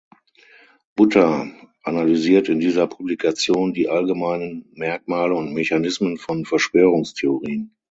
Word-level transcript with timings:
Butter 0.95 1.51
analysiert 1.83 2.49
in 2.49 2.59
dieser 2.59 2.87
Publikation 2.87 3.71
die 3.71 3.87
allgemeinen 3.87 4.67
Merkmale 4.73 5.35
und 5.35 5.53
Mechanismen 5.53 6.17
von 6.17 6.43
Verschwörungstheorien. 6.43 7.75